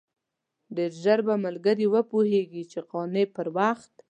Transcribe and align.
ډېر 0.75 0.91
ژر 1.03 1.19
به 1.27 1.35
ملګري 1.45 1.85
وپوهېږي 1.89 2.63
چې 2.71 2.79
قانع 2.91 3.23
پر 3.35 3.47
وخت. 3.57 3.91